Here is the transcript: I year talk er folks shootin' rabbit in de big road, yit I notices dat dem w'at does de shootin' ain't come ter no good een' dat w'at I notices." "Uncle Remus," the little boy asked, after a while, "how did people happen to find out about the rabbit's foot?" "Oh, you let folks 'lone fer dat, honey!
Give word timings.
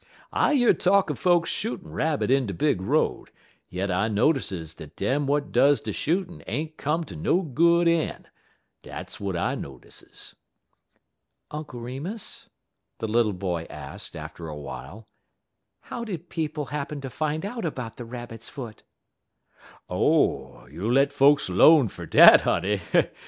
I 0.33 0.53
year 0.53 0.73
talk 0.73 1.11
er 1.11 1.13
folks 1.13 1.51
shootin' 1.51 1.91
rabbit 1.91 2.31
in 2.31 2.47
de 2.47 2.55
big 2.55 2.81
road, 2.81 3.29
yit 3.69 3.91
I 3.91 4.07
notices 4.07 4.73
dat 4.73 4.95
dem 4.95 5.27
w'at 5.27 5.51
does 5.51 5.79
de 5.79 5.93
shootin' 5.93 6.43
ain't 6.47 6.75
come 6.75 7.03
ter 7.03 7.13
no 7.15 7.43
good 7.43 7.87
een' 7.87 8.25
dat 8.81 9.09
w'at 9.19 9.37
I 9.37 9.53
notices." 9.53 10.35
"Uncle 11.51 11.81
Remus," 11.81 12.49
the 12.97 13.07
little 13.07 13.31
boy 13.33 13.67
asked, 13.69 14.15
after 14.15 14.47
a 14.47 14.57
while, 14.57 15.07
"how 15.81 16.03
did 16.03 16.29
people 16.29 16.65
happen 16.71 16.99
to 17.01 17.09
find 17.11 17.45
out 17.45 17.63
about 17.63 17.97
the 17.97 18.03
rabbit's 18.05 18.49
foot?" 18.49 18.81
"Oh, 19.87 20.65
you 20.65 20.91
let 20.91 21.13
folks 21.13 21.47
'lone 21.47 21.89
fer 21.89 22.07
dat, 22.07 22.41
honey! 22.41 22.81